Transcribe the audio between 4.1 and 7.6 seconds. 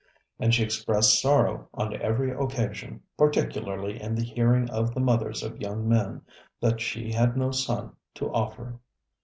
the hearing of the mothers of young men that she had no